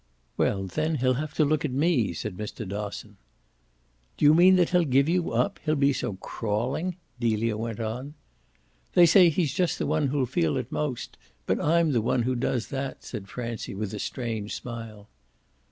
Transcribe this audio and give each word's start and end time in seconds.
"Well 0.35 0.63
then 0.63 0.95
he'll 0.95 1.13
have 1.21 1.35
to 1.35 1.45
look 1.45 1.63
at 1.63 1.69
ME," 1.69 2.13
said 2.13 2.35
Mr. 2.35 2.67
Dosson. 2.67 3.17
"Do 4.17 4.25
you 4.25 4.33
mean 4.33 4.55
that 4.55 4.69
he'll 4.71 4.83
give 4.83 5.07
you 5.07 5.31
up 5.31 5.59
he'll 5.63 5.75
be 5.75 5.93
so 5.93 6.13
CRAWLING?" 6.13 6.95
Delia 7.19 7.55
went 7.55 7.79
on. 7.79 8.15
"They 8.95 9.05
say 9.05 9.29
he's 9.29 9.53
just 9.53 9.77
the 9.77 9.85
one 9.85 10.07
who'll 10.07 10.25
feel 10.25 10.57
it 10.57 10.71
most. 10.71 11.19
But 11.45 11.61
I'm 11.61 11.91
the 11.91 12.01
one 12.01 12.23
who 12.23 12.33
does 12.33 12.69
that," 12.69 13.03
said 13.03 13.29
Francie 13.29 13.75
with 13.75 13.93
a 13.93 13.99
strange 13.99 14.55
smile. 14.55 15.07